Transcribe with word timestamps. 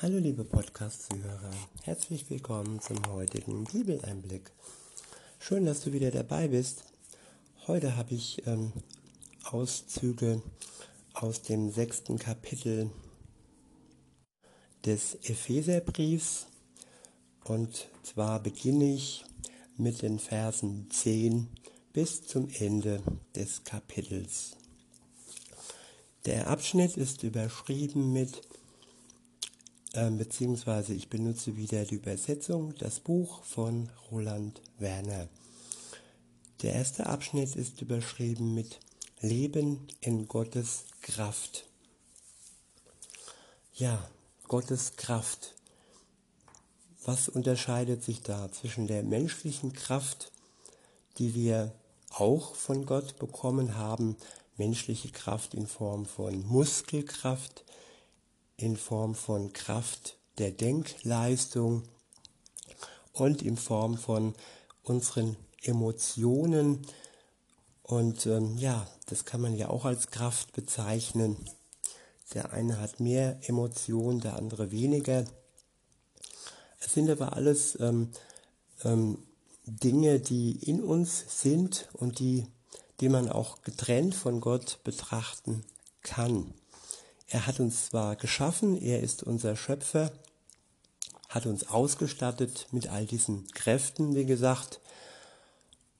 Hallo 0.00 0.18
liebe 0.18 0.44
Podcast-Zuhörer, 0.44 1.50
herzlich 1.82 2.30
willkommen 2.30 2.80
zum 2.80 3.04
heutigen 3.08 3.64
Bibeleinblick. 3.64 4.52
Schön, 5.40 5.66
dass 5.66 5.80
du 5.80 5.92
wieder 5.92 6.12
dabei 6.12 6.46
bist. 6.46 6.84
Heute 7.66 7.96
habe 7.96 8.14
ich 8.14 8.46
ähm, 8.46 8.72
Auszüge 9.42 10.40
aus 11.14 11.42
dem 11.42 11.72
sechsten 11.72 12.16
Kapitel 12.16 12.92
des 14.86 15.16
Epheserbriefs 15.16 16.46
und 17.42 17.88
zwar 18.04 18.40
beginne 18.40 18.94
ich 18.94 19.24
mit 19.76 20.02
den 20.02 20.20
Versen 20.20 20.88
10 20.92 21.48
bis 21.92 22.24
zum 22.24 22.48
Ende 22.50 23.02
des 23.34 23.64
Kapitels. 23.64 24.52
Der 26.24 26.46
Abschnitt 26.46 26.96
ist 26.96 27.24
überschrieben 27.24 28.12
mit, 28.12 28.42
äh, 29.98 30.10
beziehungsweise 30.10 30.94
ich 30.94 31.08
benutze 31.08 31.56
wieder 31.56 31.84
die 31.84 31.96
Übersetzung, 31.96 32.74
das 32.76 33.00
Buch 33.00 33.42
von 33.44 33.88
Roland 34.10 34.60
Werner. 34.78 35.28
Der 36.62 36.74
erste 36.74 37.06
Abschnitt 37.06 37.56
ist 37.56 37.82
überschrieben 37.82 38.54
mit 38.54 38.78
Leben 39.20 39.88
in 40.00 40.28
Gottes 40.28 40.84
Kraft. 41.02 41.66
Ja, 43.74 44.08
Gottes 44.46 44.96
Kraft. 44.96 45.54
Was 47.04 47.28
unterscheidet 47.28 48.04
sich 48.04 48.22
da 48.22 48.50
zwischen 48.52 48.86
der 48.86 49.02
menschlichen 49.02 49.72
Kraft, 49.72 50.30
die 51.18 51.34
wir 51.34 51.72
auch 52.10 52.54
von 52.54 52.86
Gott 52.86 53.18
bekommen 53.18 53.76
haben, 53.76 54.16
menschliche 54.56 55.10
Kraft 55.10 55.54
in 55.54 55.66
Form 55.66 56.06
von 56.06 56.46
Muskelkraft, 56.46 57.64
in 58.58 58.76
Form 58.76 59.14
von 59.14 59.54
Kraft 59.54 60.18
der 60.36 60.50
Denkleistung 60.50 61.84
und 63.14 63.40
in 63.40 63.56
Form 63.56 63.96
von 63.96 64.34
unseren 64.82 65.36
Emotionen. 65.62 66.86
Und 67.82 68.26
ähm, 68.26 68.58
ja, 68.58 68.86
das 69.06 69.24
kann 69.24 69.40
man 69.40 69.56
ja 69.56 69.70
auch 69.70 69.86
als 69.86 70.08
Kraft 70.08 70.52
bezeichnen. 70.52 71.36
Der 72.34 72.52
eine 72.52 72.78
hat 72.78 73.00
mehr 73.00 73.38
Emotionen, 73.48 74.20
der 74.20 74.36
andere 74.36 74.70
weniger. 74.70 75.24
Es 76.80 76.92
sind 76.92 77.08
aber 77.08 77.32
alles 77.32 77.80
ähm, 77.80 78.10
ähm, 78.84 79.22
Dinge, 79.64 80.20
die 80.20 80.52
in 80.52 80.82
uns 80.82 81.24
sind 81.42 81.88
und 81.94 82.18
die 82.18 82.46
die 83.00 83.08
man 83.08 83.28
auch 83.28 83.62
getrennt 83.62 84.14
von 84.14 84.40
Gott 84.40 84.80
betrachten 84.84 85.64
kann. 86.02 86.52
Er 87.28 87.46
hat 87.46 87.60
uns 87.60 87.86
zwar 87.86 88.16
geschaffen, 88.16 88.80
er 88.80 89.00
ist 89.00 89.22
unser 89.22 89.54
Schöpfer, 89.54 90.10
hat 91.28 91.46
uns 91.46 91.68
ausgestattet 91.68 92.66
mit 92.72 92.88
all 92.88 93.04
diesen 93.06 93.46
Kräften, 93.48 94.14
wie 94.14 94.24
gesagt. 94.24 94.80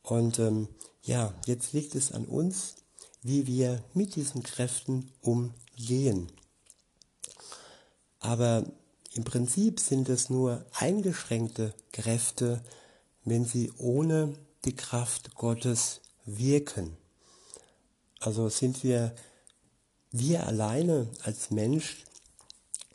Und 0.02 0.38
ähm, 0.38 0.68
ja, 1.02 1.34
jetzt 1.46 1.74
liegt 1.74 1.94
es 1.94 2.12
an 2.12 2.24
uns, 2.24 2.76
wie 3.22 3.46
wir 3.46 3.84
mit 3.92 4.16
diesen 4.16 4.42
Kräften 4.42 5.12
umgehen. 5.20 6.32
Aber 8.20 8.64
im 9.12 9.24
Prinzip 9.24 9.80
sind 9.80 10.08
es 10.08 10.30
nur 10.30 10.64
eingeschränkte 10.72 11.74
Kräfte, 11.92 12.62
wenn 13.24 13.44
sie 13.44 13.70
ohne 13.76 14.34
die 14.64 14.74
Kraft 14.74 15.34
Gottes 15.34 16.00
wirken. 16.24 16.96
Also 18.20 18.48
sind 18.48 18.82
wir, 18.82 19.14
wir 20.12 20.46
alleine 20.46 21.08
als 21.22 21.50
Mensch 21.50 22.04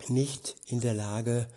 nicht 0.09 0.55
in 0.67 0.81
der 0.81 0.93
Lage, 0.93 1.47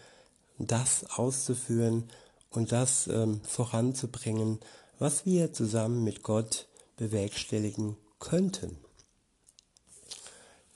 das 0.58 1.04
auszuführen 1.10 2.04
und 2.50 2.72
das 2.72 3.06
ähm, 3.08 3.40
voranzubringen, 3.42 4.60
was 4.98 5.26
wir 5.26 5.52
zusammen 5.52 6.04
mit 6.04 6.22
Gott 6.22 6.66
bewerkstelligen 6.96 7.96
könnten. 8.18 8.76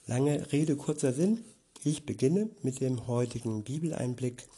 Lange 0.07 0.51
Rede, 0.53 0.77
kurzer 0.77 1.13
Sinn. 1.13 1.45
Ich 1.83 2.05
beginne 2.05 2.51
mit 2.63 2.81
dem 2.81 3.07
heutigen 3.07 3.65
Bibeleinblick. 3.65 4.49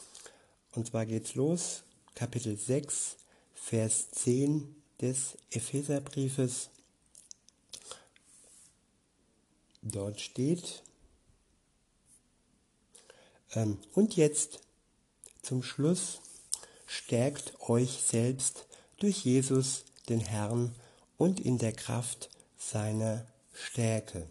Und 0.73 0.87
zwar 0.87 1.05
geht's 1.05 1.35
los, 1.35 1.83
Kapitel 2.15 2.57
6, 2.57 3.17
Vers 3.53 4.11
10 4.11 4.75
des 4.99 5.37
Epheserbriefes. 5.51 6.69
Dort 9.83 10.21
steht, 10.21 10.81
ähm, 13.53 13.77
und 13.93 14.15
jetzt 14.15 14.61
zum 15.41 15.61
Schluss, 15.61 16.21
stärkt 16.87 17.59
euch 17.59 18.01
selbst 18.01 18.65
durch 18.97 19.25
Jesus, 19.25 19.83
den 20.07 20.21
Herrn, 20.21 20.73
und 21.17 21.41
in 21.41 21.57
der 21.57 21.73
Kraft 21.73 22.29
seiner 22.57 23.27
Stärke. 23.51 24.27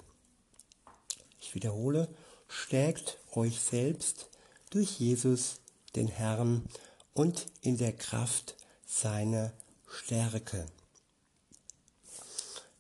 Ich 1.39 1.55
wiederhole, 1.55 2.09
stärkt 2.49 3.19
euch 3.35 3.61
selbst 3.61 4.31
durch 4.71 4.99
Jesus, 4.99 5.61
den 5.95 6.09
Herrn, 6.09 6.67
und 7.13 7.47
in 7.61 7.77
der 7.77 7.93
Kraft 7.93 8.57
seiner 8.87 9.53
Stärke. 9.87 10.65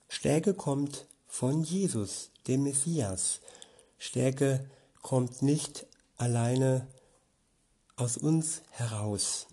Stärke 0.09 0.55
kommt 0.55 1.07
von 1.33 1.65
Jesus, 1.65 2.31
dem 2.47 2.65
Messias. 2.65 3.41
Stärke 3.97 4.69
kommt 5.01 5.41
nicht 5.41 5.87
alleine 6.19 6.87
aus 7.97 8.19
uns 8.19 8.61
heraus. 8.69 9.47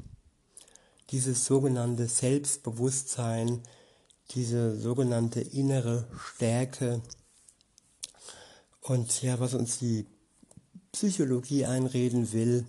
Dieses 1.10 1.46
sogenannte 1.46 2.10
Selbstbewusstsein, 2.10 3.64
diese 4.32 4.78
sogenannte 4.78 5.40
innere 5.40 6.06
Stärke 6.20 7.02
und 8.82 9.22
ja, 9.22 9.40
was 9.40 9.54
uns 9.54 9.80
die 9.80 10.06
Psychologie 10.92 11.66
einreden 11.66 12.34
will, 12.34 12.68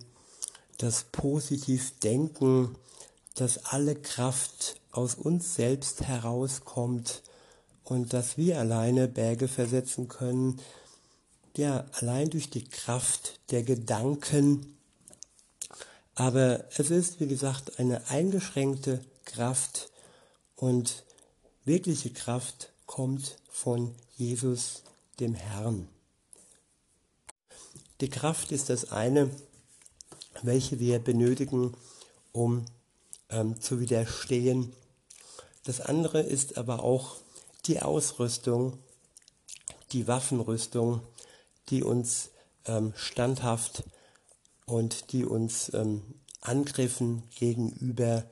das 0.77 1.03
positiv 1.11 1.99
Denken, 1.99 2.77
dass 3.35 3.65
alle 3.65 3.95
Kraft 3.95 4.79
aus 4.91 5.15
uns 5.15 5.55
selbst 5.55 6.03
herauskommt 6.03 7.23
und 7.91 8.13
dass 8.13 8.37
wir 8.37 8.57
alleine 8.57 9.09
Berge 9.09 9.49
versetzen 9.49 10.07
können, 10.07 10.61
ja, 11.57 11.85
allein 11.99 12.29
durch 12.29 12.49
die 12.49 12.63
Kraft 12.63 13.41
der 13.51 13.63
Gedanken. 13.63 14.77
Aber 16.15 16.63
es 16.77 16.89
ist, 16.89 17.19
wie 17.19 17.27
gesagt, 17.27 17.79
eine 17.79 18.09
eingeschränkte 18.09 19.03
Kraft 19.25 19.91
und 20.55 21.03
wirkliche 21.65 22.11
Kraft 22.11 22.71
kommt 22.85 23.37
von 23.49 23.93
Jesus, 24.15 24.83
dem 25.19 25.35
Herrn. 25.35 25.89
Die 27.99 28.09
Kraft 28.09 28.53
ist 28.53 28.69
das 28.69 28.89
eine, 28.93 29.29
welche 30.43 30.79
wir 30.79 30.99
benötigen, 30.99 31.73
um 32.31 32.63
ähm, 33.27 33.59
zu 33.59 33.81
widerstehen. 33.81 34.71
Das 35.65 35.81
andere 35.81 36.21
ist 36.21 36.57
aber 36.57 36.83
auch 36.85 37.20
die 37.65 37.81
Ausrüstung, 37.81 38.77
die 39.91 40.07
Waffenrüstung, 40.07 41.01
die 41.69 41.83
uns 41.83 42.31
ähm, 42.65 42.93
standhaft 42.95 43.83
und 44.65 45.11
die 45.11 45.25
uns 45.25 45.73
ähm, 45.73 46.01
Angriffen 46.41 47.23
gegenüber 47.35 48.23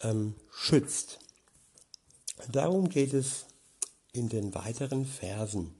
ähm, 0.00 0.34
schützt. 0.50 1.18
Darum 2.50 2.88
geht 2.88 3.14
es 3.14 3.46
in 4.12 4.28
den 4.28 4.54
weiteren 4.54 5.06
Versen. 5.06 5.74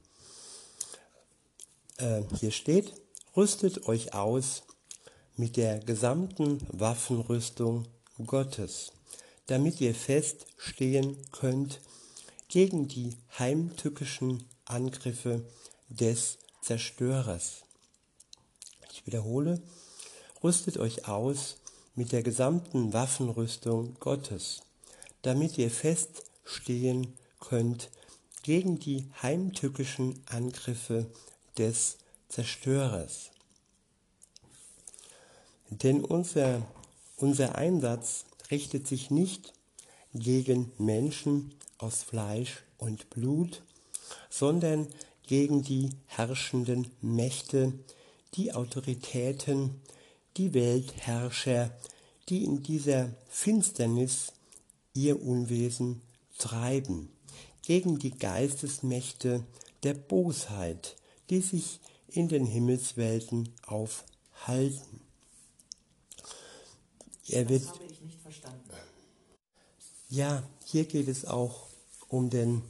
Äh, 1.99 2.23
hier 2.39 2.51
steht, 2.51 2.95
rüstet 3.37 3.87
euch 3.87 4.15
aus 4.15 4.63
mit 5.37 5.57
der 5.57 5.79
gesamten 5.79 6.67
Waffenrüstung 6.73 7.87
Gottes, 8.27 8.93
damit 9.47 9.81
ihr 9.81 9.95
fest 9.95 10.47
stehen 10.57 11.17
könnt 11.31 11.81
gegen 12.49 12.89
die 12.89 13.17
heimtückischen 13.39 14.45
Angriffe 14.65 15.45
des 15.89 16.39
Zerstörers. 16.63 17.63
Ich 18.91 19.07
wiederhole, 19.07 19.63
rüstet 20.43 20.79
euch 20.79 21.07
aus 21.09 21.59
mit 21.95 22.13
der 22.13 22.23
gesamten 22.23 22.93
Waffenrüstung 22.93 23.97
Gottes, 24.01 24.63
damit 25.23 25.59
ihr 25.59 25.71
fest 25.71 26.25
stehen 26.45 27.17
könnt 27.41 27.91
gegen 28.43 28.79
die 28.79 29.09
heimtückischen 29.23 30.23
Angriffe 30.27 31.07
des 31.57 31.99
Zerstörers. 32.29 33.31
Denn 35.71 36.05
unser 36.05 36.67
unser 37.21 37.57
Einsatz 37.57 38.27
richtet 38.51 38.87
sich 38.87 39.11
nicht 39.11 39.53
gegen 40.15 40.71
Menschen 40.79 41.53
aus 41.79 42.03
Fleisch 42.03 42.63
und 42.77 43.11
Blut, 43.11 43.63
sondern 44.31 44.89
gegen 45.27 45.63
die 45.63 45.91
herrschenden 46.07 46.91
Mächte, 47.01 47.73
die 48.35 48.53
Autoritäten, 48.53 49.81
die 50.37 50.55
Weltherrscher, 50.55 51.71
die 52.29 52.45
in 52.45 52.63
dieser 52.63 53.11
Finsternis 53.29 54.33
ihr 54.95 55.23
Unwesen 55.23 56.03
treiben, 56.39 57.11
gegen 57.63 57.99
die 57.99 58.13
Geistesmächte 58.13 59.45
der 59.83 59.95
Bosheit, 59.95 60.97
die 61.31 61.41
sich 61.41 61.81
in 62.09 62.29
den 62.29 62.47
Himmelswelten 62.47 63.51
aufhalten. 63.67 65.01
Er 67.29 67.49
wird, 67.49 67.65
das 67.65 67.75
habe 67.75 67.85
ich 67.85 68.01
nicht 68.01 68.21
verstanden. 68.21 68.71
Ja, 70.11 70.43
hier 70.65 70.87
geht 70.87 71.07
es 71.07 71.27
auch 71.27 71.67
um 72.09 72.31
den 72.31 72.63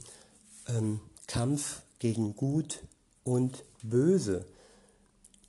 ähm, 0.67 0.99
Kampf 1.25 1.83
gegen 1.97 2.35
Gut 2.35 2.83
und 3.23 3.63
Böse. 3.81 4.45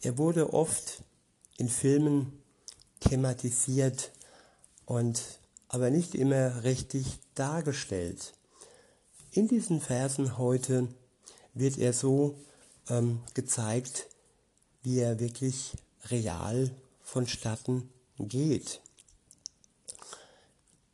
Er 0.01 0.17
wurde 0.17 0.55
oft 0.55 1.03
in 1.59 1.69
Filmen 1.69 2.41
thematisiert 3.01 4.13
und 4.87 5.21
aber 5.67 5.91
nicht 5.91 6.15
immer 6.15 6.63
richtig 6.63 7.19
dargestellt. 7.35 8.35
In 9.33 9.49
diesen 9.49 9.81
Versen 9.81 10.39
heute 10.39 10.87
wird 11.55 11.77
er 11.77 11.93
so 11.93 12.39
ähm, 12.89 13.21
gezeigt, 13.35 14.07
wie 14.85 15.01
er 15.01 15.19
wirklich 15.19 15.73
real 16.05 16.71
vonstatten 17.03 17.91
geht. 18.17 18.81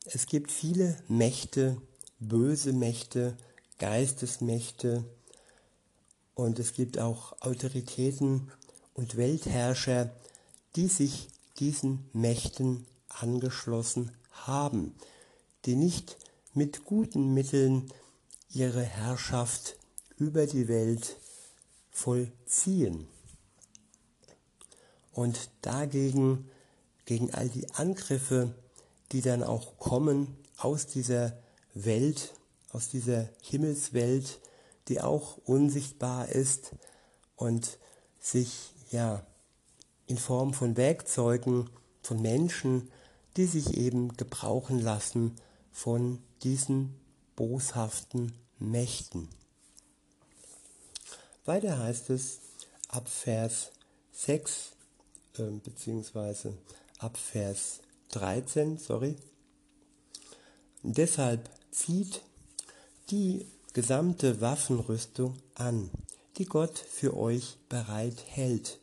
Es 0.08 0.26
gibt 0.26 0.52
viele 0.52 0.96
Mächte, 1.08 1.82
böse 2.20 2.72
Mächte, 2.72 3.36
Geistesmächte 3.78 5.04
und 6.34 6.60
es 6.60 6.74
gibt 6.74 7.00
auch 7.00 7.32
Autoritäten 7.40 8.52
und 8.94 9.16
Weltherrscher, 9.16 10.14
die 10.76 10.86
sich 10.86 11.28
diesen 11.58 12.08
Mächten 12.12 12.86
angeschlossen 13.08 14.12
haben, 14.30 14.94
die 15.64 15.74
nicht 15.74 16.16
mit 16.54 16.84
guten 16.84 17.34
Mitteln 17.34 17.92
ihre 18.48 18.82
Herrschaft 18.82 19.76
über 20.18 20.46
die 20.46 20.68
Welt 20.68 21.16
vollziehen. 21.90 23.08
Und 25.10 25.50
dagegen, 25.62 26.48
gegen 27.06 27.34
all 27.34 27.48
die 27.48 27.68
Angriffe, 27.72 28.54
die 29.12 29.20
dann 29.20 29.42
auch 29.42 29.78
kommen 29.78 30.36
aus 30.58 30.86
dieser 30.86 31.36
Welt, 31.74 32.34
aus 32.72 32.88
dieser 32.88 33.28
Himmelswelt, 33.42 34.40
die 34.88 35.00
auch 35.00 35.38
unsichtbar 35.44 36.28
ist 36.28 36.72
und 37.36 37.78
sich 38.20 38.72
ja 38.90 39.24
in 40.06 40.18
Form 40.18 40.54
von 40.54 40.76
Werkzeugen, 40.76 41.70
von 42.02 42.22
Menschen, 42.22 42.90
die 43.36 43.46
sich 43.46 43.76
eben 43.76 44.16
gebrauchen 44.16 44.80
lassen 44.80 45.36
von 45.72 46.22
diesen 46.42 46.94
boshaften 47.34 48.32
Mächten. 48.58 49.28
Weiter 51.44 51.78
heißt 51.78 52.10
es 52.10 52.40
ab 52.88 53.08
Vers 53.08 53.72
6 54.12 54.72
äh, 55.38 55.42
beziehungsweise 55.62 56.56
ab 56.98 57.16
Vers 57.16 57.80
13, 58.10 58.78
sorry. 58.78 59.16
Deshalb 60.82 61.50
zieht 61.70 62.22
die 63.10 63.46
gesamte 63.72 64.40
Waffenrüstung 64.40 65.36
an, 65.54 65.90
die 66.38 66.46
Gott 66.46 66.78
für 66.78 67.16
euch 67.16 67.56
bereit 67.68 68.22
hält, 68.26 68.78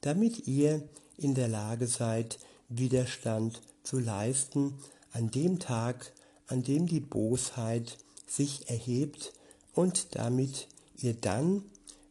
damit 0.00 0.46
ihr 0.46 0.88
in 1.16 1.34
der 1.34 1.48
Lage 1.48 1.86
seid, 1.86 2.38
Widerstand 2.68 3.60
zu 3.82 3.98
leisten 3.98 4.74
an 5.12 5.30
dem 5.30 5.58
Tag, 5.58 6.12
an 6.46 6.62
dem 6.62 6.86
die 6.86 7.00
Bosheit 7.00 7.98
sich 8.26 8.68
erhebt 8.68 9.32
und 9.74 10.14
damit 10.16 10.68
ihr 10.96 11.14
dann, 11.14 11.62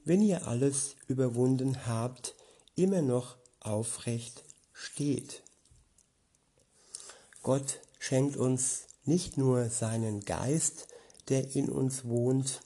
wenn 0.05 0.21
ihr 0.21 0.47
alles 0.47 0.95
überwunden 1.07 1.85
habt, 1.85 2.35
immer 2.75 3.01
noch 3.01 3.37
aufrecht 3.59 4.43
steht. 4.73 5.43
Gott 7.43 7.81
schenkt 7.99 8.37
uns 8.37 8.87
nicht 9.05 9.37
nur 9.37 9.69
seinen 9.69 10.21
Geist, 10.25 10.87
der 11.29 11.55
in 11.55 11.69
uns 11.69 12.05
wohnt, 12.05 12.61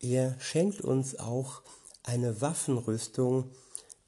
er 0.00 0.38
schenkt 0.40 0.80
uns 0.80 1.18
auch 1.18 1.62
eine 2.02 2.40
Waffenrüstung, 2.40 3.50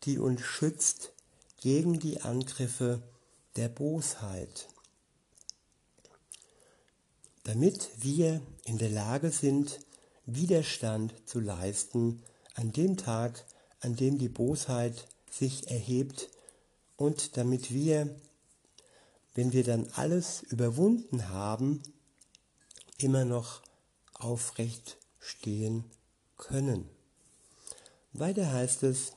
die 0.04 0.19
uns 0.19 0.40
schützt 0.40 1.12
gegen 1.60 2.00
die 2.00 2.22
Angriffe 2.22 3.02
der 3.56 3.69
Bosheit, 3.69 4.69
damit 7.44 7.90
wir 7.98 8.40
in 8.64 8.78
der 8.78 8.90
Lage 8.90 9.31
sind, 9.31 9.81
Widerstand 10.26 11.14
zu 11.26 11.40
leisten 11.40 12.22
an 12.55 12.72
dem 12.72 12.96
Tag, 12.96 13.44
an 13.81 13.96
dem 13.96 14.19
die 14.19 14.28
Bosheit 14.28 15.06
sich 15.31 15.70
erhebt 15.70 16.31
und 16.96 17.37
damit 17.37 17.72
wir, 17.72 18.14
wenn 19.34 19.52
wir 19.52 19.64
dann 19.64 19.88
alles 19.94 20.43
überwunden 20.43 21.29
haben, 21.29 21.82
immer 22.99 23.25
noch 23.25 23.62
aufrecht 24.14 24.96
stehen 25.19 25.84
können. 26.37 26.88
Weiter 28.12 28.52
heißt 28.52 28.82
es, 28.82 29.12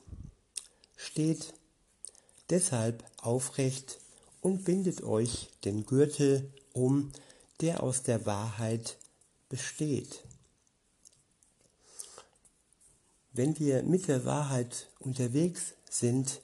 steht 0.96 1.52
deshalb 2.50 3.04
aufrecht 3.18 4.00
und 4.40 4.64
bindet 4.64 5.02
euch 5.02 5.50
den 5.64 5.84
Gürtel 5.84 6.52
um, 6.72 7.12
der 7.60 7.82
aus 7.82 8.02
der 8.02 8.26
Wahrheit 8.26 8.96
besteht. 9.48 10.22
Wenn 13.32 13.58
wir 13.58 13.82
mit 13.82 14.08
der 14.08 14.24
Wahrheit 14.24 14.88
unterwegs 14.98 15.74
sind, 15.90 16.40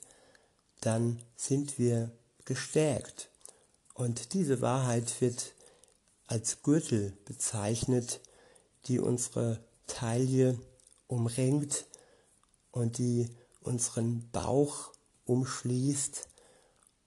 dann 0.81 1.21
sind 1.35 1.79
wir 1.79 2.11
gestärkt. 2.45 3.29
Und 3.93 4.33
diese 4.33 4.61
Wahrheit 4.61 5.21
wird 5.21 5.53
als 6.27 6.63
Gürtel 6.63 7.13
bezeichnet, 7.25 8.21
die 8.87 8.99
unsere 8.99 9.63
Taille 9.87 10.59
umringt 11.07 11.85
und 12.71 12.97
die 12.97 13.29
unseren 13.61 14.29
Bauch 14.31 14.91
umschließt 15.25 16.27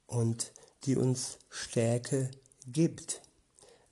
und 0.07 0.53
die 0.85 0.97
uns 0.97 1.39
Stärke 1.51 2.31
gibt. 2.67 3.21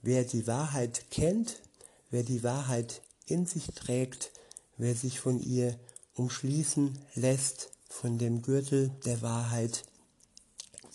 Wer 0.01 0.23
die 0.23 0.47
Wahrheit 0.47 1.11
kennt, 1.11 1.61
wer 2.09 2.23
die 2.23 2.43
Wahrheit 2.43 3.01
in 3.25 3.45
sich 3.45 3.67
trägt, 3.67 4.31
wer 4.77 4.95
sich 4.95 5.19
von 5.19 5.41
ihr 5.41 5.77
umschließen 6.15 6.97
lässt, 7.15 7.71
von 7.89 8.17
dem 8.17 8.41
Gürtel 8.41 8.89
der 9.05 9.21
Wahrheit, 9.21 9.83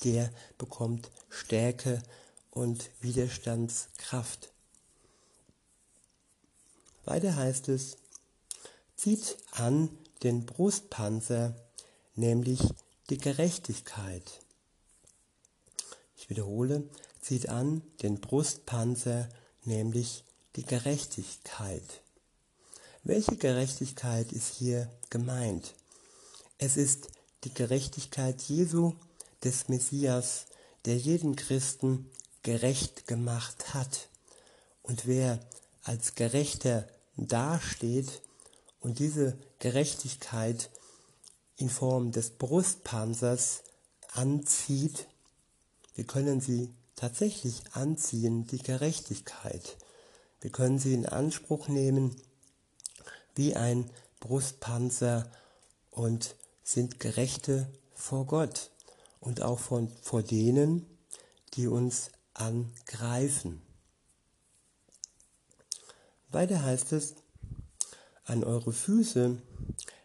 der 0.04 0.30
bekommt 0.58 1.10
Stärke 1.30 2.02
und 2.50 2.90
Widerstandskraft. 3.00 4.52
Weiter 7.04 7.36
heißt 7.36 7.68
es, 7.68 7.96
zieht 8.96 9.38
an 9.52 9.88
den 10.22 10.44
Brustpanzer, 10.44 11.54
nämlich 12.14 12.60
die 13.08 13.18
Gerechtigkeit. 13.18 14.40
Ich 16.16 16.28
wiederhole, 16.28 16.84
zieht 17.22 17.48
an 17.48 17.82
den 18.02 18.20
Brustpanzer, 18.20 19.28
nämlich 19.64 20.24
die 20.56 20.64
Gerechtigkeit. 20.64 22.02
Welche 23.02 23.36
Gerechtigkeit 23.36 24.32
ist 24.32 24.54
hier 24.54 24.90
gemeint? 25.08 25.74
Es 26.58 26.76
ist 26.76 27.08
die 27.44 27.54
Gerechtigkeit 27.54 28.42
Jesu, 28.42 28.92
des 29.42 29.68
Messias, 29.68 30.44
der 30.86 30.96
jeden 30.96 31.36
Christen 31.36 32.10
gerecht 32.42 33.06
gemacht 33.06 33.74
hat. 33.74 34.08
Und 34.82 35.06
wer 35.06 35.40
als 35.82 36.14
Gerechter 36.14 36.88
dasteht 37.16 38.22
und 38.80 38.98
diese 38.98 39.36
Gerechtigkeit 39.58 40.70
in 41.56 41.68
Form 41.68 42.12
des 42.12 42.30
Brustpanzers 42.30 43.62
anzieht, 44.12 45.06
wir 45.94 46.04
können 46.04 46.40
sie 46.40 46.72
tatsächlich 46.96 47.62
anziehen, 47.72 48.46
die 48.46 48.62
Gerechtigkeit. 48.62 49.76
Wir 50.40 50.50
können 50.50 50.78
sie 50.78 50.94
in 50.94 51.06
Anspruch 51.06 51.68
nehmen 51.68 52.16
wie 53.34 53.54
ein 53.56 53.90
Brustpanzer 54.18 55.30
und 55.90 56.36
sind 56.62 57.00
Gerechte 57.00 57.70
vor 57.94 58.26
Gott 58.26 58.70
und 59.20 59.42
auch 59.42 59.58
von, 59.58 59.88
vor 60.02 60.22
denen, 60.22 60.86
die 61.54 61.66
uns 61.66 62.10
angreifen. 62.34 63.62
Weiter 66.30 66.62
heißt 66.62 66.92
es, 66.92 67.14
an 68.24 68.44
eure 68.44 68.72
Füße 68.72 69.40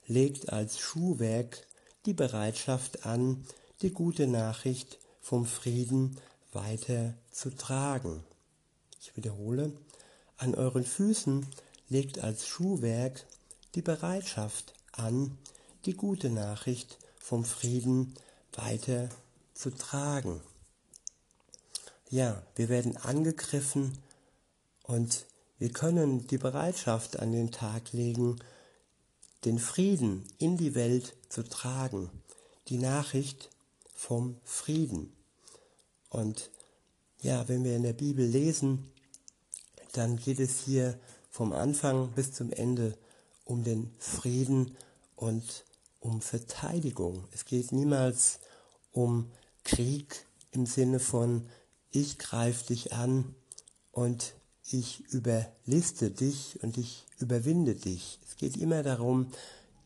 legt 0.07 0.51
als 0.51 0.79
Schuhwerk 0.79 1.67
die 2.05 2.13
Bereitschaft 2.13 3.05
an, 3.05 3.45
die 3.81 3.91
gute 3.91 4.27
Nachricht 4.27 4.99
vom 5.21 5.45
Frieden 5.45 6.17
weiter 6.51 7.13
zu 7.31 7.49
tragen. 7.49 8.23
Ich 8.99 9.15
wiederhole, 9.15 9.73
an 10.37 10.55
euren 10.55 10.83
Füßen 10.83 11.45
legt 11.89 12.19
als 12.19 12.47
Schuhwerk 12.47 13.25
die 13.75 13.81
Bereitschaft 13.81 14.73
an, 14.91 15.37
die 15.85 15.93
gute 15.93 16.29
Nachricht 16.29 16.97
vom 17.19 17.45
Frieden 17.45 18.15
weiter 18.57 19.09
zu 19.53 19.71
tragen. 19.71 20.41
Ja, 22.09 22.41
wir 22.55 22.69
werden 22.69 22.97
angegriffen 22.97 23.97
und 24.83 25.25
wir 25.57 25.71
können 25.71 26.27
die 26.27 26.37
Bereitschaft 26.37 27.19
an 27.19 27.31
den 27.31 27.51
Tag 27.51 27.93
legen, 27.93 28.37
den 29.45 29.59
Frieden 29.59 30.25
in 30.37 30.57
die 30.57 30.75
Welt 30.75 31.15
zu 31.29 31.43
tragen, 31.43 32.09
die 32.67 32.77
Nachricht 32.77 33.49
vom 33.93 34.37
Frieden. 34.43 35.13
Und 36.09 36.49
ja, 37.21 37.47
wenn 37.47 37.63
wir 37.63 37.75
in 37.75 37.83
der 37.83 37.93
Bibel 37.93 38.25
lesen, 38.25 38.91
dann 39.93 40.17
geht 40.17 40.39
es 40.39 40.59
hier 40.59 40.99
vom 41.29 41.53
Anfang 41.53 42.11
bis 42.11 42.33
zum 42.33 42.51
Ende 42.51 42.97
um 43.45 43.63
den 43.63 43.91
Frieden 43.99 44.75
und 45.15 45.65
um 46.05 46.21
Verteidigung. 46.21 47.27
Es 47.31 47.45
geht 47.45 47.71
niemals 47.71 48.39
um 48.91 49.31
Krieg 49.63 50.25
im 50.51 50.67
Sinne 50.67 50.99
von 50.99 51.49
ich 51.89 52.19
greife 52.19 52.67
dich 52.67 52.93
an 52.93 53.33
und 53.91 54.35
ich 54.69 55.01
überliste 55.11 56.11
dich 56.11 56.61
und 56.61 56.77
ich 56.77 57.05
überwinde 57.17 57.73
dich. 57.73 58.19
Es 58.27 58.35
geht 58.35 58.55
immer 58.57 58.83
darum, 58.83 59.31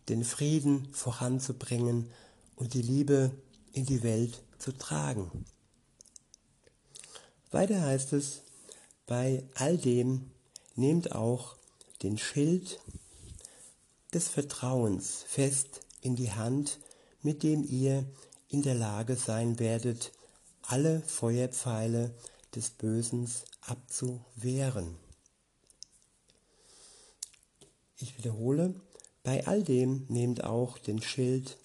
den 0.09 0.25
Frieden 0.25 0.89
voranzubringen 0.91 2.09
und 2.55 2.73
die 2.73 2.81
Liebe 2.81 3.31
in 3.71 3.85
die 3.85 4.03
Welt 4.03 4.41
zu 4.57 4.73
tragen. 4.73 5.45
Weiter 7.51 7.81
heißt 7.81 8.11
es, 8.13 8.41
bei 9.05 9.47
all 9.55 9.77
dem 9.77 10.31
nehmt 10.75 11.13
auch 11.13 11.55
den 12.03 12.17
Schild 12.17 12.79
des 14.13 14.27
Vertrauens 14.27 15.23
fest 15.27 15.81
in 16.01 16.15
die 16.15 16.31
Hand, 16.31 16.79
mit 17.21 17.43
dem 17.43 17.63
ihr 17.63 18.05
in 18.47 18.61
der 18.61 18.75
Lage 18.75 19.15
sein 19.15 19.59
werdet, 19.59 20.11
alle 20.63 21.01
Feuerpfeile 21.01 22.13
des 22.55 22.69
Bösen 22.71 23.29
abzuwehren. 23.61 24.97
Ich 27.97 28.17
wiederhole, 28.17 28.73
bei 29.23 29.45
all 29.45 29.63
dem 29.63 30.05
nehmt 30.07 30.43
auch 30.43 30.77
den 30.77 31.01
Schild 31.01 31.57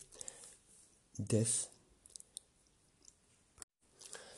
des 1.16 1.68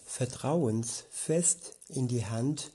Vertrauens 0.05 1.05
fest 1.11 1.76
in 1.88 2.09
die 2.09 2.26
Hand, 2.26 2.71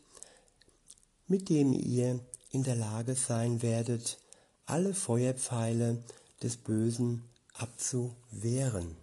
mit 1.27 1.49
dem 1.49 1.73
ihr 1.73 2.19
in 2.49 2.63
der 2.63 2.75
Lage 2.75 3.15
sein 3.15 3.61
werdet, 3.61 4.17
alle 4.65 4.93
Feuerpfeile 4.93 6.03
des 6.43 6.57
Bösen 6.57 7.23
abzuwehren. 7.53 8.95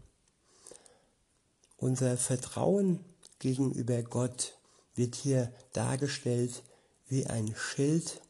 Unser 1.77 2.17
Vertrauen 2.17 3.05
gegenüber 3.39 4.03
Gott 4.03 4.59
wird 4.95 5.15
hier 5.15 5.53
dargestellt 5.73 6.63
wie 7.09 7.27
ein 7.27 7.55
Schild, 7.57 8.21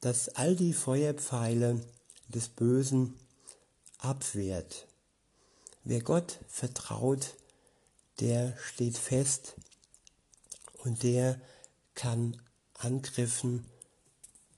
das 0.00 0.30
all 0.30 0.56
die 0.56 0.72
Feuerpfeile 0.72 1.84
des 2.28 2.48
Bösen 2.48 3.14
abwehrt. 3.98 4.86
Wer 5.84 6.00
Gott 6.00 6.40
vertraut, 6.48 7.34
der 8.20 8.56
steht 8.58 8.96
fest 8.96 9.54
und 10.78 11.02
der 11.02 11.40
kann 11.94 12.40
Angriffen 12.74 13.64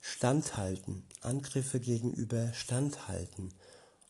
standhalten, 0.01 1.05
Angriffe 1.21 1.81
gegenüber 1.81 2.53
standhalten. 2.55 3.53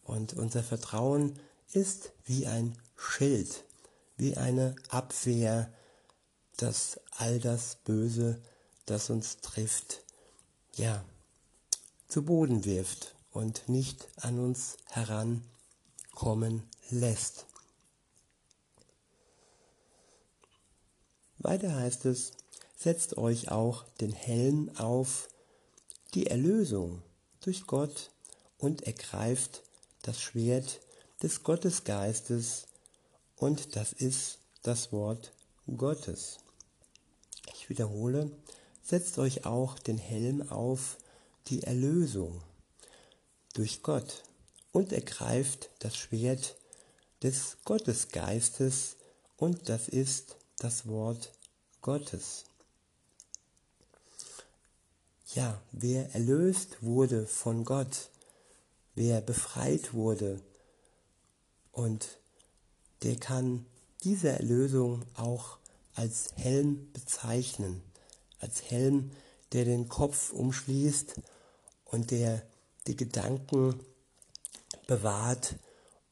Und 0.09 0.33
unser 0.33 0.63
Vertrauen 0.63 1.39
ist 1.71 2.13
wie 2.25 2.47
ein 2.47 2.79
Schild, 2.97 3.65
wie 4.17 4.39
eine 4.39 4.75
Abwehr, 4.89 5.71
dass 6.57 6.99
all 7.11 7.39
das 7.39 7.77
Böse, 7.85 8.41
das 8.87 9.11
uns 9.11 9.37
trifft, 9.43 10.03
ja, 10.77 11.05
zu 12.09 12.25
Boden 12.25 12.65
wirft 12.65 13.17
und 13.33 13.69
nicht 13.69 14.09
an 14.17 14.39
uns 14.39 14.79
herankommen 14.87 16.63
lässt. 16.89 17.45
Weiter 21.37 21.77
heißt 21.77 22.07
es, 22.07 22.33
setzt 22.79 23.19
euch 23.19 23.51
auch 23.51 23.85
den 24.01 24.15
Helm 24.15 24.71
auf, 24.79 25.29
die 26.15 26.29
Erlösung 26.29 27.03
durch 27.43 27.67
Gott 27.67 28.11
und 28.57 28.85
ergreift 28.85 29.65
das 30.09 30.23
Schwert 30.23 30.81
des 31.23 31.43
Gottesgeistes 31.43 32.67
und 33.37 33.77
das 33.77 33.93
ist 33.93 34.39
das 34.63 34.91
Wort 34.91 35.35
Gottes. 35.77 36.39
Ich 37.53 37.69
wiederhole, 37.69 38.31
setzt 38.83 39.19
euch 39.19 39.45
auch 39.45 39.79
den 39.79 39.99
Helm 39.99 40.51
auf, 40.51 40.97
die 41.49 41.63
Erlösung 41.63 42.41
durch 43.53 43.83
Gott 43.83 44.23
und 44.73 44.95
ergreift 44.95 45.69
das 45.81 45.95
Schwert 45.95 46.57
des 47.23 47.59
Gottesgeistes 47.67 48.97
und 49.37 49.69
das 49.69 49.89
ist 49.89 50.37
das 50.57 50.87
Wort 50.87 51.35
Gottes. 51.83 52.47
Ja, 55.35 55.61
wer 55.73 56.15
erlöst 56.15 56.83
wurde 56.83 57.27
von 57.27 57.65
Gott, 57.67 58.09
wer 58.99 59.21
befreit 59.21 59.95
wurde 59.95 60.41
und 61.71 62.19
der 63.05 63.15
kann 63.15 63.65
diese 64.03 64.31
Erlösung 64.31 65.05
auch 65.15 65.59
als 65.95 66.31
Helm 66.35 66.91
bezeichnen, 66.93 67.81
als 68.41 68.63
Helm, 68.63 69.13
der 69.53 69.65
den 69.65 69.89
Kopf 69.89 70.33
umschließt 70.33 71.15
und 71.85 72.11
der 72.11 72.43
die 72.89 72.97
Gedanken 72.97 73.79
bewahrt 74.89 75.55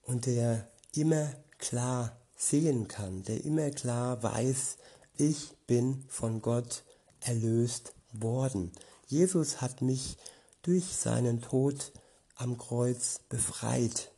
und 0.03 0.27
der 0.27 0.69
immer 0.95 1.33
klar 1.59 2.17
sehen 2.37 2.87
kann, 2.87 3.25
der 3.25 3.45
immer 3.45 3.71
klar 3.71 4.23
weiß, 4.23 4.77
ich 5.17 5.57
bin 5.67 6.05
von 6.09 6.41
Gott 6.41 6.85
erlöst 7.19 7.95
worden. 8.13 8.71
Jesus 9.09 9.61
hat 9.61 9.83
mich 9.83 10.17
durch 10.63 10.85
seinen 10.97 11.43
Tod 11.43 11.93
am 12.37 12.57
Kreuz 12.59 13.21
befreit. 13.29 14.13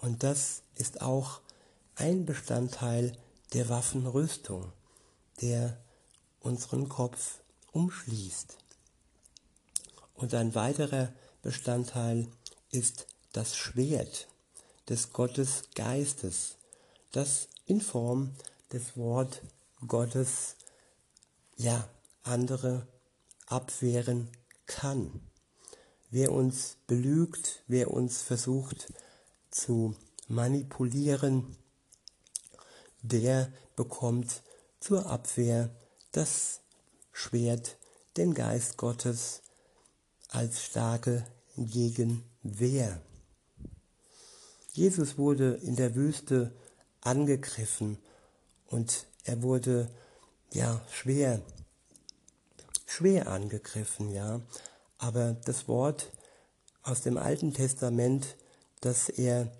Und 0.00 0.22
das 0.22 0.62
ist 0.74 1.02
auch 1.02 1.40
ein 1.94 2.24
Bestandteil 2.24 3.16
der 3.52 3.68
Waffenrüstung, 3.68 4.72
der 5.40 5.76
unseren 6.40 6.88
Kopf 6.88 7.40
umschließt. 7.72 8.56
Und 10.14 10.34
ein 10.34 10.54
weiterer 10.54 11.12
Bestandteil 11.42 12.28
ist 12.70 13.06
das 13.32 13.56
Schwert 13.56 14.28
des 14.88 15.12
Gottes 15.12 15.64
Geistes, 15.74 16.56
das 17.12 17.48
in 17.66 17.80
Form 17.80 18.34
des 18.72 18.96
Wort 18.96 19.42
Gottes 19.86 20.56
ja 21.56 21.88
andere 22.22 22.86
abwehren 23.46 24.28
kann. 24.66 25.20
Wer 26.14 26.30
uns 26.30 26.76
belügt, 26.86 27.64
wer 27.68 27.90
uns 27.90 28.20
versucht 28.20 28.92
zu 29.50 29.96
manipulieren, 30.28 31.56
der 33.00 33.50
bekommt 33.76 34.42
zur 34.78 35.06
Abwehr 35.06 35.74
das 36.10 36.60
Schwert, 37.12 37.78
den 38.18 38.34
Geist 38.34 38.76
Gottes 38.76 39.40
als 40.28 40.62
starke 40.62 41.26
Gegenwehr. 41.56 43.00
Jesus 44.74 45.16
wurde 45.16 45.54
in 45.62 45.76
der 45.76 45.94
Wüste 45.94 46.52
angegriffen 47.00 47.96
und 48.66 49.06
er 49.24 49.40
wurde 49.40 49.90
ja 50.52 50.86
schwer, 50.90 51.40
schwer 52.84 53.28
angegriffen, 53.28 54.10
ja. 54.10 54.42
Aber 55.02 55.32
das 55.32 55.66
Wort 55.66 56.12
aus 56.84 57.00
dem 57.00 57.18
Alten 57.18 57.52
Testament, 57.52 58.36
das 58.82 59.08
er 59.08 59.50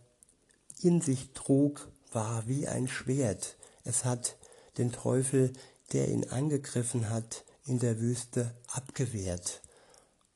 in 0.82 1.00
sich 1.00 1.32
trug, 1.32 1.90
war 2.12 2.46
wie 2.46 2.68
ein 2.68 2.86
Schwert. 2.86 3.56
Es 3.82 4.04
hat 4.04 4.36
den 4.78 4.92
Teufel, 4.92 5.52
der 5.92 6.06
ihn 6.08 6.28
angegriffen 6.28 7.10
hat, 7.10 7.44
in 7.66 7.80
der 7.80 7.98
Wüste 7.98 8.54
abgewehrt. 8.68 9.62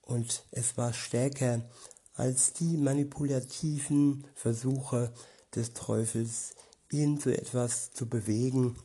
Und 0.03 0.45
es 0.51 0.77
war 0.77 0.93
stärker 0.93 1.63
als 2.15 2.53
die 2.55 2.77
manipulativen 2.77 4.27
Versuche 4.35 5.13
des 5.55 5.73
Teufels 5.73 6.57
ihn 6.91 7.21
zu 7.21 7.33
etwas 7.33 7.93
zu 7.93 8.09
bewegen, 8.09 8.77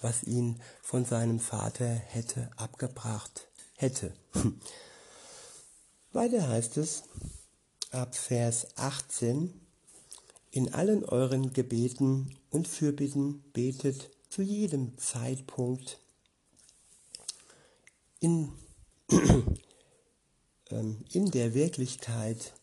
was 0.00 0.22
ihn 0.22 0.62
von 0.80 1.04
seinem 1.04 1.40
Vater 1.40 1.88
hätte 1.88 2.48
abgebracht 2.56 3.48
hätte. 3.76 4.14
Weiter 6.12 6.48
heißt 6.48 6.76
es 6.78 7.04
ab 7.92 8.16
Vers 8.16 8.66
18, 8.74 9.54
in 10.50 10.74
allen 10.74 11.04
euren 11.04 11.52
Gebeten 11.52 12.36
und 12.50 12.66
Fürbitten 12.66 13.44
betet 13.52 14.10
zu 14.28 14.42
jedem 14.42 14.98
Zeitpunkt 14.98 16.00
in, 18.18 18.52
ähm, 20.70 21.04
in 21.12 21.30
der 21.30 21.54
Wirklichkeit 21.54 22.54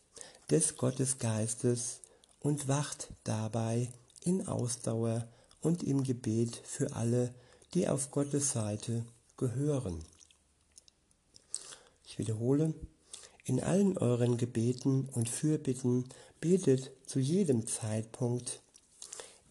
des 0.50 0.76
Gottesgeistes 0.76 2.00
und 2.40 2.68
wacht 2.68 3.08
dabei 3.24 3.90
in 4.24 4.46
Ausdauer 4.46 5.26
und 5.62 5.82
im 5.82 6.02
Gebet 6.02 6.60
für 6.64 6.94
alle, 6.94 7.34
die 7.72 7.88
auf 7.88 8.10
Gottes 8.10 8.52
Seite 8.52 9.06
gehören. 9.38 10.04
Ich 12.04 12.18
wiederhole, 12.18 12.74
in 13.48 13.62
allen 13.62 13.96
euren 13.96 14.36
Gebeten 14.36 15.08
und 15.14 15.26
Fürbitten 15.26 16.04
betet 16.38 16.92
zu 17.06 17.18
jedem 17.18 17.66
Zeitpunkt 17.66 18.62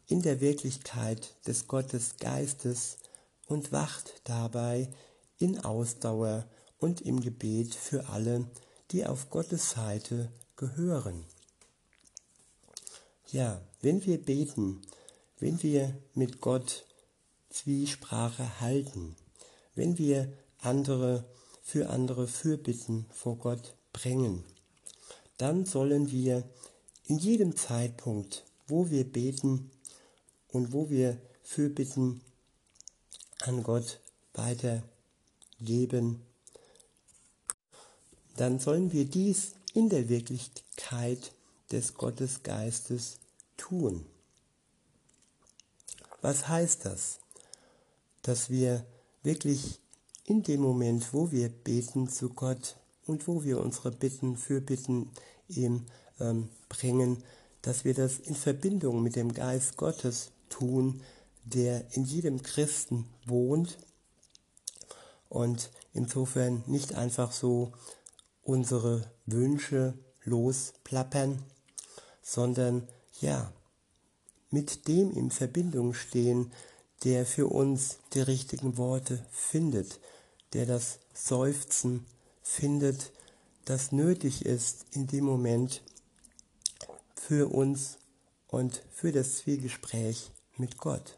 in 0.05 0.21
der 0.21 0.39
Wirklichkeit 0.39 1.35
des 1.47 1.67
Gottesgeistes 1.67 2.97
und 3.47 3.71
wacht 3.71 4.21
dabei 4.23 4.89
in 5.39 5.59
Ausdauer 5.59 6.47
und 6.77 7.01
im 7.01 7.21
Gebet 7.21 7.73
für 7.73 8.07
alle, 8.09 8.47
die 8.91 9.03
auf 9.03 9.31
Gottes 9.31 9.71
Seite 9.71 10.31
gehören. 10.55 11.25
Ja, 13.31 13.61
wenn 13.81 14.05
wir 14.05 14.21
beten, 14.21 14.83
wenn 15.39 15.61
wir 15.63 15.97
mit 16.13 16.39
Gott 16.39 16.85
Zwiesprache 17.49 18.61
halten, 18.61 19.15
wenn 19.73 19.97
wir 19.97 20.31
andere 20.59 21.25
für 21.63 21.89
andere 21.89 22.27
Fürbitten 22.27 23.07
vor 23.11 23.37
Gott 23.37 23.75
bringen, 23.97 24.43
dann 25.37 25.65
sollen 25.65 26.11
wir 26.11 26.43
in 27.05 27.17
jedem 27.17 27.55
Zeitpunkt, 27.55 28.43
wo 28.67 28.91
wir 28.91 29.03
beten 29.11 29.71
und 30.49 30.71
wo 30.71 30.89
wir 30.89 31.19
Fürbitten 31.41 32.21
an 33.39 33.63
Gott 33.63 33.99
weitergeben, 34.33 36.21
dann 38.35 38.59
sollen 38.59 38.91
wir 38.91 39.05
dies 39.05 39.53
in 39.73 39.89
der 39.89 40.09
Wirklichkeit 40.09 41.31
des 41.71 41.95
Gottesgeistes 41.95 43.17
tun. 43.55 44.05
Was 46.21 46.47
heißt 46.47 46.85
das? 46.85 47.19
Dass 48.21 48.49
wir 48.49 48.85
wirklich 49.23 49.79
in 50.25 50.43
dem 50.43 50.61
Moment, 50.61 51.13
wo 51.13 51.31
wir 51.31 51.49
beten 51.49 52.09
zu 52.09 52.29
Gott 52.29 52.75
und 53.07 53.27
wo 53.27 53.43
wir 53.43 53.59
unsere 53.59 53.91
Bitten, 53.91 54.37
Fürbitten 54.37 55.09
ihm 55.47 55.85
ähm, 56.19 56.49
bringen, 56.69 57.23
dass 57.61 57.85
wir 57.85 57.93
das 57.93 58.19
in 58.19 58.35
Verbindung 58.35 59.01
mit 59.01 59.15
dem 59.15 59.33
Geist 59.33 59.77
Gottes 59.77 60.31
tun, 60.49 61.01
der 61.43 61.85
in 61.95 62.03
jedem 62.03 62.43
Christen 62.43 63.07
wohnt 63.25 63.77
und 65.29 65.71
insofern 65.93 66.63
nicht 66.67 66.95
einfach 66.95 67.31
so 67.31 67.71
unsere 68.43 69.09
Wünsche 69.25 69.93
losplappern, 70.23 71.41
sondern 72.21 72.87
ja, 73.21 73.51
mit 74.51 74.87
dem 74.87 75.11
in 75.11 75.31
Verbindung 75.31 75.93
stehen, 75.93 76.51
der 77.03 77.25
für 77.25 77.47
uns 77.47 77.97
die 78.13 78.21
richtigen 78.21 78.77
Worte 78.77 79.25
findet, 79.31 79.99
der 80.53 80.65
das 80.65 80.99
Seufzen 81.13 82.05
findet, 82.47 83.11
das 83.65 83.91
nötig 83.91 84.45
ist 84.45 84.85
in 84.91 85.07
dem 85.07 85.25
Moment 85.25 85.83
für 87.15 87.51
uns 87.51 87.97
und 88.47 88.81
für 88.91 89.11
das 89.11 89.35
Zwiegespräch 89.35 90.31
mit 90.55 90.77
Gott. 90.77 91.17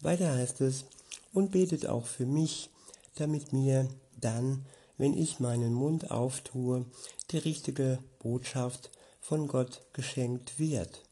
Weiter 0.00 0.34
heißt 0.34 0.60
es, 0.62 0.86
und 1.32 1.52
betet 1.52 1.86
auch 1.86 2.06
für 2.06 2.26
mich, 2.26 2.70
damit 3.16 3.52
mir 3.52 3.88
dann, 4.20 4.64
wenn 4.96 5.16
ich 5.16 5.40
meinen 5.40 5.74
Mund 5.74 6.10
auftue, 6.10 6.86
die 7.30 7.38
richtige 7.38 7.98
Botschaft 8.20 8.90
von 9.20 9.48
Gott 9.48 9.82
geschenkt 9.92 10.58
wird, 10.58 11.02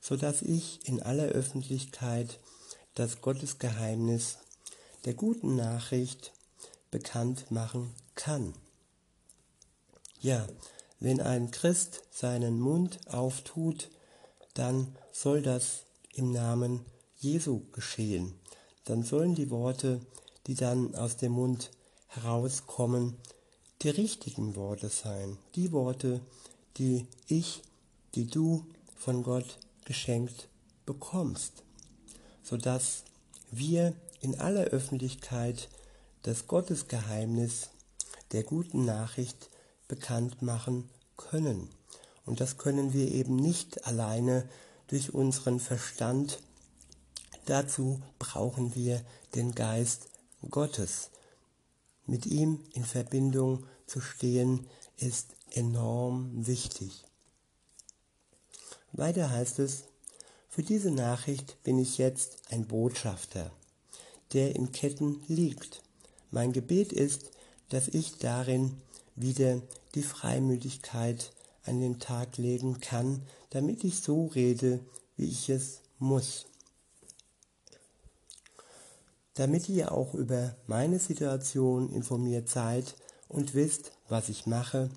so 0.00 0.16
dass 0.16 0.42
ich 0.42 0.86
in 0.88 1.02
aller 1.02 1.26
Öffentlichkeit 1.26 2.40
das 2.94 3.20
Gottesgeheimnis 3.20 4.38
der 5.06 5.14
guten 5.14 5.54
Nachricht 5.54 6.32
bekannt 6.90 7.50
machen 7.50 7.94
kann. 8.16 8.54
Ja, 10.20 10.46
wenn 10.98 11.20
ein 11.20 11.52
Christ 11.52 12.02
seinen 12.10 12.60
Mund 12.60 12.98
auftut, 13.06 13.88
dann 14.54 14.96
soll 15.12 15.42
das 15.42 15.84
im 16.12 16.32
Namen 16.32 16.84
Jesu 17.18 17.62
geschehen. 17.70 18.34
Dann 18.84 19.04
sollen 19.04 19.34
die 19.34 19.50
Worte, 19.50 20.00
die 20.48 20.54
dann 20.54 20.94
aus 20.96 21.16
dem 21.16 21.32
Mund 21.32 21.70
herauskommen, 22.08 23.16
die 23.82 23.90
richtigen 23.90 24.56
Worte 24.56 24.88
sein. 24.88 25.38
Die 25.54 25.70
Worte, 25.70 26.20
die 26.78 27.06
ich, 27.28 27.62
die 28.14 28.26
du 28.26 28.66
von 28.96 29.22
Gott 29.22 29.58
geschenkt 29.84 30.48
bekommst, 30.84 31.62
sodass 32.42 33.04
wir 33.52 33.94
in 34.20 34.38
aller 34.40 34.64
Öffentlichkeit 34.64 35.68
das 36.22 36.46
Gottesgeheimnis 36.46 37.70
der 38.32 38.42
guten 38.42 38.84
Nachricht 38.84 39.50
bekannt 39.88 40.42
machen 40.42 40.88
können. 41.16 41.68
Und 42.24 42.40
das 42.40 42.58
können 42.58 42.92
wir 42.92 43.12
eben 43.12 43.36
nicht 43.36 43.86
alleine 43.86 44.48
durch 44.88 45.14
unseren 45.14 45.60
Verstand. 45.60 46.40
Dazu 47.44 48.02
brauchen 48.18 48.74
wir 48.74 49.02
den 49.34 49.54
Geist 49.54 50.08
Gottes. 50.50 51.10
Mit 52.06 52.26
ihm 52.26 52.60
in 52.72 52.84
Verbindung 52.84 53.66
zu 53.86 54.00
stehen 54.00 54.66
ist 54.96 55.28
enorm 55.50 56.46
wichtig. 56.46 57.04
Weiter 58.92 59.30
heißt 59.30 59.58
es, 59.58 59.84
für 60.48 60.62
diese 60.62 60.90
Nachricht 60.90 61.62
bin 61.64 61.78
ich 61.78 61.98
jetzt 61.98 62.50
ein 62.50 62.66
Botschafter, 62.66 63.50
der 64.36 64.54
in 64.54 64.70
Ketten 64.70 65.22
liegt. 65.28 65.82
Mein 66.30 66.52
Gebet 66.52 66.92
ist, 66.92 67.30
dass 67.70 67.88
ich 67.88 68.18
darin 68.18 68.76
wieder 69.14 69.62
die 69.94 70.02
Freimütigkeit 70.02 71.32
an 71.64 71.80
den 71.80 72.00
Tag 72.00 72.36
legen 72.36 72.80
kann, 72.80 73.22
damit 73.48 73.82
ich 73.82 74.00
so 74.00 74.26
rede, 74.26 74.80
wie 75.16 75.24
ich 75.30 75.48
es 75.48 75.80
muss. 75.98 76.44
Damit 79.32 79.70
ihr 79.70 79.92
auch 79.92 80.12
über 80.12 80.54
meine 80.66 80.98
Situation 80.98 81.88
informiert 81.88 82.50
seid 82.50 82.94
und 83.28 83.54
wisst, 83.54 83.92
was 84.06 84.28
ich 84.28 84.44
mache, 84.44 84.90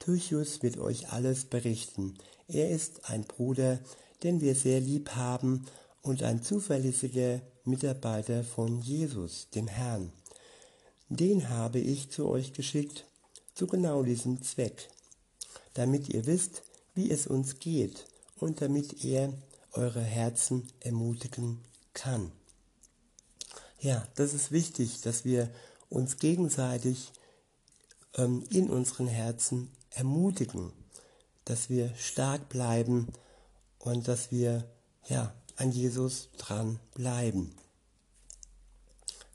Tychus 0.00 0.64
wird 0.64 0.78
euch 0.78 1.12
alles 1.12 1.44
berichten. 1.44 2.14
Er 2.48 2.70
ist 2.70 3.08
ein 3.08 3.22
Bruder, 3.22 3.78
den 4.24 4.40
wir 4.40 4.56
sehr 4.56 4.80
lieb 4.80 5.10
haben 5.10 5.64
und 6.02 6.22
ein 6.22 6.42
zuverlässiger 6.42 7.40
Mitarbeiter 7.64 8.44
von 8.44 8.80
Jesus, 8.80 9.48
dem 9.50 9.68
Herrn. 9.68 10.12
Den 11.08 11.48
habe 11.48 11.78
ich 11.78 12.10
zu 12.10 12.28
euch 12.28 12.52
geschickt, 12.52 13.04
zu 13.54 13.66
genau 13.66 14.02
diesem 14.02 14.42
Zweck, 14.42 14.88
damit 15.74 16.08
ihr 16.08 16.26
wisst, 16.26 16.62
wie 16.94 17.10
es 17.10 17.26
uns 17.26 17.58
geht 17.58 18.06
und 18.36 18.60
damit 18.60 19.04
er 19.04 19.32
eure 19.72 20.00
Herzen 20.00 20.68
ermutigen 20.80 21.58
kann. 21.94 22.32
Ja, 23.80 24.06
das 24.14 24.34
ist 24.34 24.52
wichtig, 24.52 25.00
dass 25.00 25.24
wir 25.24 25.50
uns 25.88 26.18
gegenseitig 26.18 27.12
ähm, 28.16 28.44
in 28.50 28.70
unseren 28.70 29.08
Herzen 29.08 29.70
ermutigen, 29.90 30.72
dass 31.44 31.70
wir 31.70 31.94
stark 31.96 32.48
bleiben 32.48 33.08
und 33.78 34.06
dass 34.06 34.30
wir 34.30 34.64
ja 35.08 35.34
an 35.60 35.72
Jesus 35.72 36.30
dran 36.38 36.80
bleiben. 36.94 37.54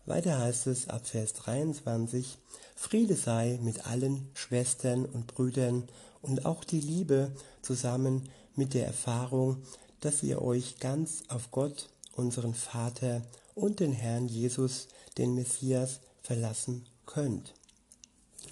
Weiter 0.07 0.39
heißt 0.39 0.65
es 0.67 0.89
ab 0.89 1.05
Vers 1.07 1.33
23, 1.33 2.39
Friede 2.75 3.15
sei 3.15 3.59
mit 3.61 3.85
allen 3.85 4.29
Schwestern 4.33 5.05
und 5.05 5.27
Brüdern 5.27 5.87
und 6.23 6.45
auch 6.45 6.63
die 6.63 6.79
Liebe 6.79 7.31
zusammen 7.61 8.27
mit 8.55 8.73
der 8.73 8.87
Erfahrung, 8.87 9.61
dass 10.01 10.23
ihr 10.23 10.41
euch 10.41 10.79
ganz 10.79 11.23
auf 11.27 11.51
Gott, 11.51 11.89
unseren 12.15 12.55
Vater 12.55 13.21
und 13.53 13.79
den 13.79 13.93
Herrn 13.93 14.27
Jesus, 14.27 14.87
den 15.19 15.35
Messias, 15.35 15.99
verlassen 16.23 16.85
könnt. 17.05 17.53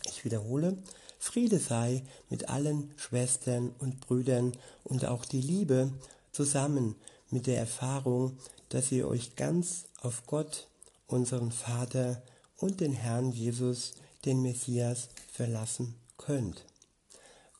Ich 0.09 0.25
wiederhole, 0.25 0.77
Friede 1.17 1.57
sei 1.57 2.03
mit 2.29 2.49
allen 2.49 2.91
Schwestern 2.97 3.73
und 3.79 3.99
Brüdern 3.99 4.51
und 4.83 5.05
auch 5.05 5.25
die 5.25 5.41
Liebe 5.41 5.91
zusammen 6.31 6.95
mit 7.33 7.47
der 7.47 7.57
Erfahrung, 7.57 8.37
dass 8.69 8.91
ihr 8.91 9.07
euch 9.07 9.35
ganz 9.35 9.85
auf 10.01 10.25
Gott, 10.27 10.67
unseren 11.07 11.51
Vater 11.51 12.21
und 12.57 12.79
den 12.79 12.93
Herrn 12.93 13.31
Jesus, 13.31 13.93
den 14.23 14.41
Messias, 14.41 15.09
verlassen 15.31 15.95
könnt. 16.17 16.63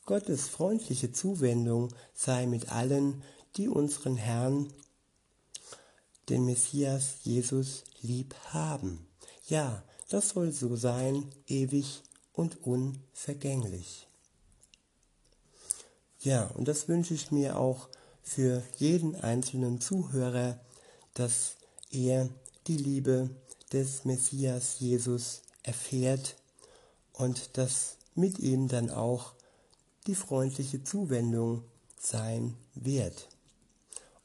Gottes 0.06 0.48
freundliche 0.48 1.12
Zuwendung 1.12 1.90
sei 2.14 2.46
mit 2.46 2.72
allen, 2.72 3.24
die 3.58 3.68
unseren 3.68 4.16
Herrn, 4.16 4.72
den 6.30 6.46
Messias 6.46 7.16
Jesus, 7.24 7.84
lieb 8.02 8.36
haben. 8.50 9.08
Ja, 9.48 9.84
das 10.10 10.30
soll 10.30 10.52
so 10.52 10.76
sein, 10.76 11.30
ewig 11.48 12.04
und 12.32 12.64
unvergänglich. 12.64 14.08
Ja, 16.20 16.46
und 16.48 16.68
das 16.68 16.88
wünsche 16.88 17.14
ich 17.14 17.32
mir 17.32 17.58
auch 17.58 17.90
für 18.24 18.64
jeden 18.78 19.16
einzelnen 19.16 19.80
Zuhörer, 19.82 20.60
dass 21.14 21.56
er 21.92 22.30
die 22.68 22.78
Liebe 22.78 23.30
des 23.72 24.06
Messias 24.06 24.80
Jesus 24.80 25.42
erfährt 25.62 26.36
und 27.12 27.58
dass 27.58 27.98
mit 28.16 28.40
ihm 28.40 28.68
dann 28.68 28.90
auch 28.90 29.34
die 30.08 30.16
freundliche 30.16 30.84
Zuwendung 30.84 31.64
sein 32.00 32.56
wird. 32.74 33.30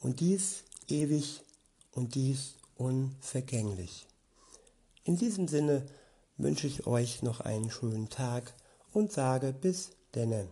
Und 0.01 0.21
dies 0.21 0.65
ewig 0.89 1.43
und 1.93 2.15
dies 2.15 2.55
unvergänglich. 2.77 4.07
In 5.05 5.17
diesem 5.17 5.49
Sinne 5.49 5.87
wünsche 6.37 6.67
ich 6.67 6.87
euch 6.87 7.23
noch 7.23 7.41
einen 7.41 7.71
schönen 7.71 8.09
Tag 8.09 8.55
und 8.93 9.13
sage 9.13 9.53
bis 9.53 9.91
denne. 10.15 10.49